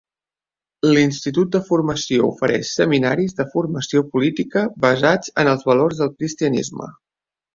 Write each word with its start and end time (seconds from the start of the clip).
L'Institut 0.93 1.51
de 1.55 1.59
Formació 1.67 2.29
ofereix 2.29 2.71
seminaris 2.79 3.37
de 3.41 3.45
formació 3.51 4.03
política 4.15 4.65
basats 4.89 5.35
en 5.43 5.51
els 5.55 5.67
valors 5.71 6.01
del 6.03 6.13
cristianisme. 6.15 6.89